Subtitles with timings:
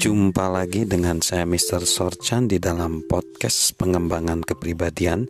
[0.00, 1.84] Jumpa lagi dengan saya Mr.
[1.84, 5.28] Sorchan di dalam podcast pengembangan kepribadian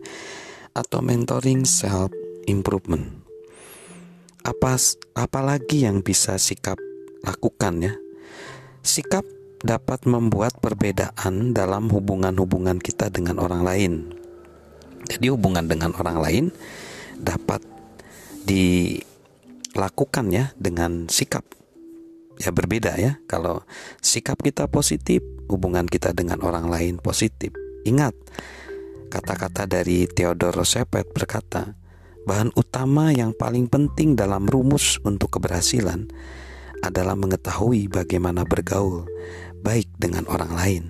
[0.71, 2.15] atau mentoring self
[2.47, 3.03] improvement.
[4.47, 4.79] Apa
[5.11, 6.79] apalagi yang bisa sikap
[7.19, 7.99] lakukan ya?
[8.79, 9.27] Sikap
[9.59, 14.15] dapat membuat perbedaan dalam hubungan-hubungan kita dengan orang lain.
[15.03, 16.47] Jadi hubungan dengan orang lain
[17.19, 17.59] dapat
[18.47, 21.60] dilakukan ya dengan sikap
[22.41, 23.21] ya berbeda ya.
[23.29, 23.61] Kalau
[24.01, 27.53] sikap kita positif, hubungan kita dengan orang lain positif.
[27.85, 28.17] Ingat,
[29.13, 31.77] kata-kata dari Theodore Roosevelt berkata,
[32.25, 36.09] bahan utama yang paling penting dalam rumus untuk keberhasilan
[36.81, 39.05] adalah mengetahui bagaimana bergaul
[39.61, 40.83] baik dengan orang lain.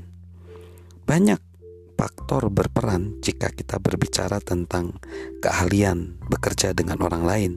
[1.04, 1.52] Banyak
[2.00, 4.98] faktor berperan jika kita berbicara tentang
[5.44, 7.52] keahlian bekerja dengan orang lain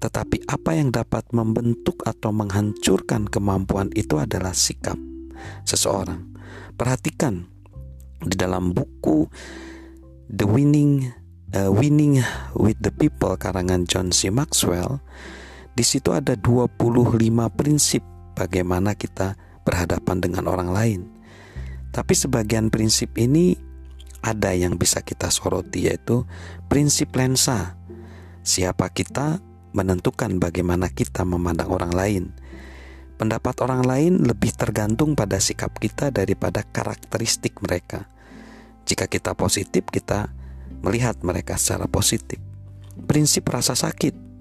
[0.00, 4.96] tetapi apa yang dapat membentuk atau menghancurkan kemampuan itu adalah sikap
[5.68, 6.24] seseorang.
[6.74, 7.44] Perhatikan
[8.24, 9.28] di dalam buku
[10.32, 11.20] The Winning
[11.52, 12.24] uh, Winning
[12.56, 14.32] with the People karangan John C.
[14.32, 15.04] Maxwell,
[15.76, 16.80] di situ ada 25
[17.52, 21.00] prinsip bagaimana kita berhadapan dengan orang lain.
[21.90, 23.58] Tapi sebagian prinsip ini
[24.22, 26.22] ada yang bisa kita soroti yaitu
[26.70, 27.74] prinsip lensa.
[28.40, 32.24] Siapa kita menentukan bagaimana kita memandang orang lain.
[33.20, 38.08] Pendapat orang lain lebih tergantung pada sikap kita daripada karakteristik mereka.
[38.88, 40.32] Jika kita positif, kita
[40.80, 42.40] melihat mereka secara positif.
[43.04, 44.32] Prinsip rasa sakit.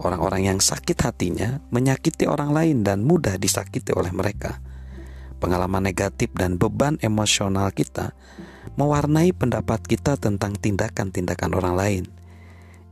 [0.00, 4.58] Orang-orang yang sakit hatinya menyakiti orang lain dan mudah disakiti oleh mereka.
[5.38, 8.16] Pengalaman negatif dan beban emosional kita
[8.74, 12.04] mewarnai pendapat kita tentang tindakan-tindakan orang lain.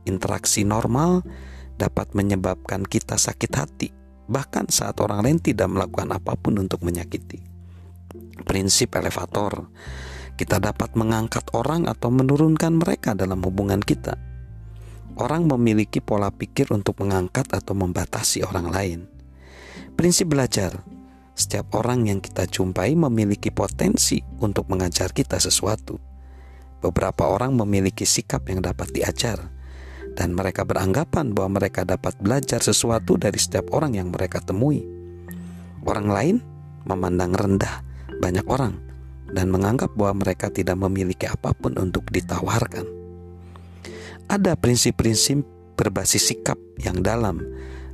[0.07, 1.25] Interaksi normal
[1.83, 3.89] dapat menyebabkan kita sakit hati,
[4.31, 7.43] bahkan saat orang lain tidak melakukan apa pun untuk menyakiti.
[8.47, 9.67] Prinsip elevator,
[10.39, 14.15] kita dapat mengangkat orang atau menurunkan mereka dalam hubungan kita.
[15.19, 18.99] Orang memiliki pola pikir untuk mengangkat atau membatasi orang lain.
[19.93, 20.81] Prinsip belajar,
[21.37, 26.01] setiap orang yang kita jumpai memiliki potensi untuk mengajar kita sesuatu.
[26.81, 29.53] Beberapa orang memiliki sikap yang dapat diajar,
[30.13, 34.85] dan mereka beranggapan bahwa mereka dapat belajar sesuatu dari setiap orang yang mereka temui.
[35.83, 36.35] Orang lain
[36.85, 37.81] memandang rendah
[38.21, 38.77] banyak orang
[39.33, 42.85] dan menganggap bahwa mereka tidak memiliki apa pun untuk ditawarkan.
[44.29, 45.43] Ada prinsip-prinsip
[45.75, 47.41] berbasis sikap yang dalam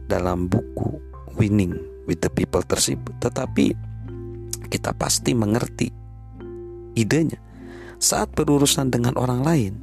[0.05, 0.99] dalam buku
[1.39, 3.71] Winning with the People tersebut, tetapi
[4.67, 5.87] kita pasti mengerti
[6.99, 7.39] idenya.
[7.99, 9.73] Saat berurusan dengan orang lain,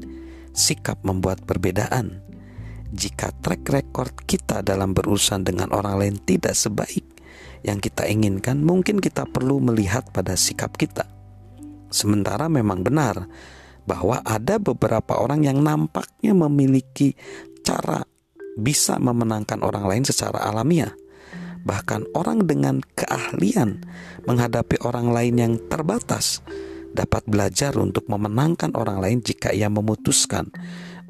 [0.56, 2.24] sikap membuat perbedaan
[2.96, 7.04] jika track record kita dalam berurusan dengan orang lain tidak sebaik
[7.66, 11.02] yang kita inginkan, mungkin kita perlu melihat pada sikap kita.
[11.90, 13.26] Sementara memang benar
[13.86, 17.18] bahwa ada beberapa orang yang nampaknya memiliki
[17.66, 18.06] cara
[18.54, 20.94] bisa memenangkan orang lain secara alamiah.
[21.66, 23.82] Bahkan orang dengan keahlian
[24.30, 26.38] menghadapi orang lain yang terbatas
[26.96, 30.48] dapat belajar untuk memenangkan orang lain jika ia memutuskan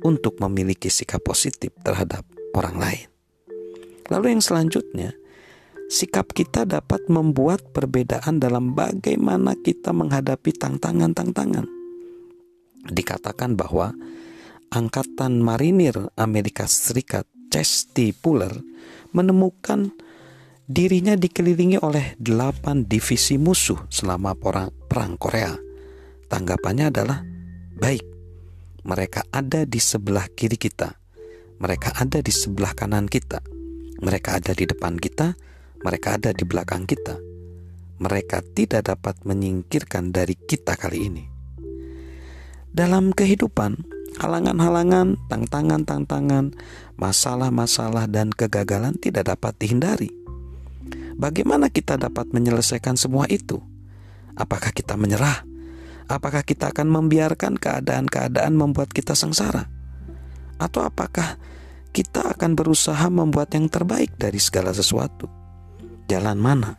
[0.02, 2.26] untuk memiliki sikap positif terhadap
[2.58, 3.06] orang lain.
[4.10, 5.14] Lalu yang selanjutnya,
[5.86, 11.66] sikap kita dapat membuat perbedaan dalam bagaimana kita menghadapi tantangan-tantangan.
[12.86, 13.94] Dikatakan bahwa
[14.70, 18.50] Angkatan Marinir Amerika Serikat Chesty Puller
[19.14, 19.94] menemukan
[20.66, 25.65] dirinya dikelilingi oleh delapan divisi musuh selama perang, perang Korea.
[26.26, 27.22] Tanggapannya adalah
[27.76, 28.16] baik
[28.86, 30.94] mereka ada di sebelah kiri kita,
[31.58, 33.42] mereka ada di sebelah kanan kita,
[33.98, 35.34] mereka ada di depan kita,
[35.82, 37.18] mereka ada di belakang kita.
[37.96, 41.24] Mereka tidak dapat menyingkirkan dari kita kali ini.
[42.70, 43.88] Dalam kehidupan,
[44.20, 46.52] halangan-halangan, tantangan-tantangan,
[47.00, 50.12] masalah-masalah, dan kegagalan tidak dapat dihindari.
[51.16, 53.64] Bagaimana kita dapat menyelesaikan semua itu?
[54.36, 55.55] Apakah kita menyerah?
[56.06, 59.66] Apakah kita akan membiarkan keadaan-keadaan membuat kita sengsara?
[60.54, 61.34] Atau apakah
[61.90, 65.26] kita akan berusaha membuat yang terbaik dari segala sesuatu?
[66.06, 66.78] Jalan mana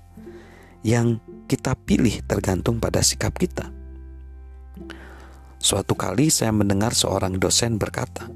[0.87, 1.19] yang
[1.51, 3.67] kita pilih tergantung pada sikap kita.
[5.59, 8.31] Suatu kali saya mendengar seorang dosen berkata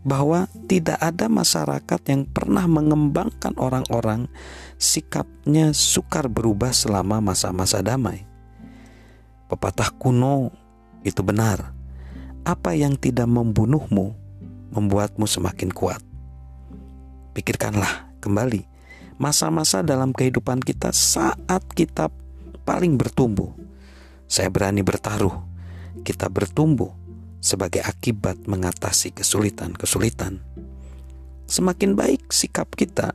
[0.00, 4.32] bahwa tidak ada masyarakat yang pernah mengembangkan orang-orang
[4.80, 8.29] sikapnya sukar berubah selama masa-masa damai.
[9.50, 10.54] Pepatah kuno
[11.02, 11.74] itu benar.
[12.46, 14.14] Apa yang tidak membunuhmu
[14.70, 15.98] membuatmu semakin kuat.
[17.34, 18.62] Pikirkanlah kembali
[19.20, 22.08] masa-masa dalam kehidupan kita saat kita
[22.64, 23.52] paling bertumbuh.
[24.30, 25.34] Saya berani bertaruh,
[26.06, 26.94] kita bertumbuh
[27.42, 30.38] sebagai akibat mengatasi kesulitan-kesulitan.
[31.50, 33.10] Semakin baik sikap kita,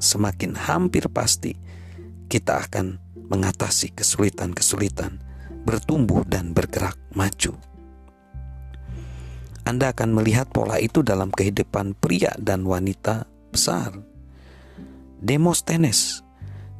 [0.00, 1.52] semakin hampir pasti
[2.32, 2.96] kita akan
[3.30, 5.22] mengatasi kesulitan-kesulitan,
[5.62, 7.54] bertumbuh dan bergerak maju.
[9.62, 13.94] Anda akan melihat pola itu dalam kehidupan pria dan wanita besar.
[15.22, 16.26] Demosthenes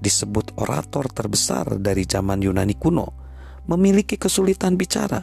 [0.03, 3.15] disebut orator terbesar dari zaman Yunani kuno,
[3.71, 5.23] memiliki kesulitan bicara.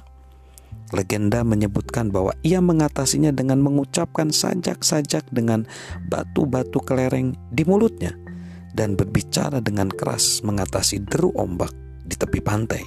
[0.95, 5.67] Legenda menyebutkan bahwa ia mengatasinya dengan mengucapkan sajak-sajak dengan
[6.07, 8.15] batu-batu kelereng di mulutnya
[8.77, 11.73] dan berbicara dengan keras mengatasi deru ombak
[12.05, 12.85] di tepi pantai.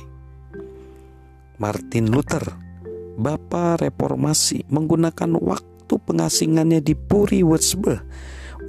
[1.58, 2.46] Martin Luther,
[3.18, 8.00] bapa reformasi, menggunakan waktu pengasingannya di Puri Würzburg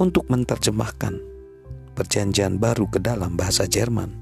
[0.01, 1.21] untuk menerjemahkan
[1.93, 4.17] perjanjian baru ke dalam bahasa Jerman.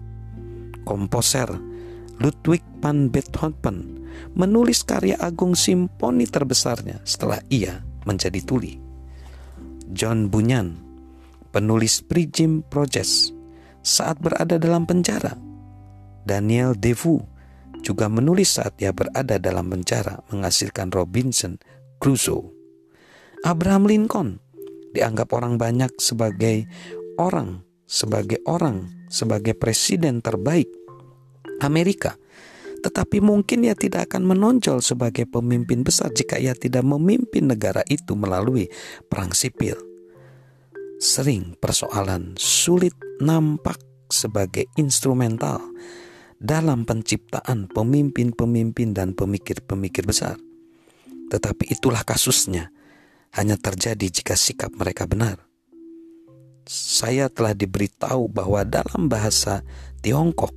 [0.83, 1.47] Komposer
[2.19, 4.03] Ludwig van Beethoven
[4.35, 8.75] menulis karya agung simfoni terbesarnya setelah ia menjadi tuli.
[9.89, 10.88] John Bunyan,
[11.49, 13.33] penulis Prijim Project,
[13.81, 15.37] saat berada dalam penjara.
[16.27, 17.25] Daniel Defoe
[17.81, 21.57] juga menulis saat ia berada dalam penjara menghasilkan Robinson
[21.97, 22.51] Crusoe.
[23.47, 24.29] Abraham Lincoln
[24.91, 26.67] dianggap orang banyak sebagai
[27.15, 30.67] orang, sebagai orang, sebagai presiden terbaik
[31.63, 32.19] Amerika.
[32.79, 38.15] Tetapi mungkin ia tidak akan menonjol sebagai pemimpin besar jika ia tidak memimpin negara itu
[38.15, 38.71] melalui
[39.11, 39.88] perang sipil.
[40.99, 42.91] Sering persoalan sulit
[43.23, 43.79] nampak
[44.11, 45.63] sebagai instrumental
[46.35, 50.35] dalam penciptaan pemimpin-pemimpin dan pemikir-pemikir besar.
[51.31, 52.75] Tetapi itulah kasusnya,
[53.31, 55.39] hanya terjadi jika sikap mereka benar.
[56.67, 59.63] Saya telah diberitahu bahwa dalam bahasa
[60.03, 60.51] Tiongkok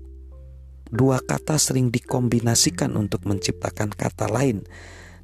[0.91, 4.67] dua kata sering dikombinasikan untuk menciptakan kata lain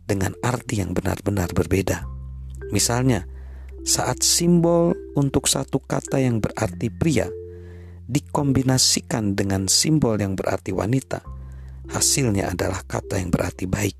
[0.06, 2.06] dengan arti yang benar-benar berbeda.
[2.70, 3.26] Misalnya,
[3.84, 7.28] saat simbol untuk satu kata yang berarti pria
[8.08, 11.20] dikombinasikan dengan simbol yang berarti wanita,
[11.92, 13.96] hasilnya adalah kata yang berarti baik.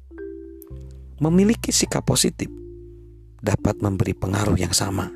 [1.20, 2.48] Memiliki sikap positif
[3.38, 5.12] dapat memberi pengaruh yang sama.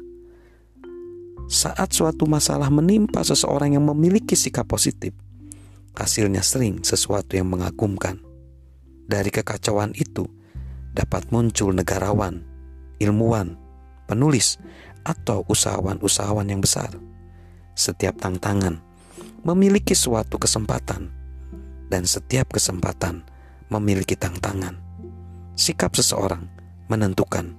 [1.49, 5.12] Saat suatu masalah menimpa seseorang yang memiliki sikap positif,
[5.97, 8.20] hasilnya sering sesuatu yang mengagumkan.
[9.09, 10.25] Dari kekacauan itu
[10.97, 12.41] dapat muncul negarawan,
[13.03, 13.62] ilmuwan,
[14.12, 14.61] penulis,
[15.03, 16.93] atau usahawan-usahawan yang besar.
[17.73, 18.79] Setiap tantangan
[19.43, 21.11] memiliki suatu kesempatan,
[21.91, 23.26] dan setiap kesempatan
[23.73, 24.79] memiliki tantangan.
[25.56, 26.47] Sikap seseorang
[26.93, 27.56] menentukan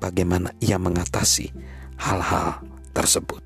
[0.00, 1.52] bagaimana ia mengatasi
[2.00, 2.64] hal-hal
[2.96, 3.44] tersebut.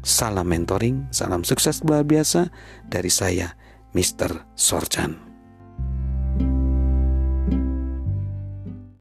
[0.00, 2.48] Salam mentoring, salam sukses luar biasa
[2.88, 3.52] dari saya,
[3.92, 4.48] Mr.
[4.56, 5.29] Sorchan.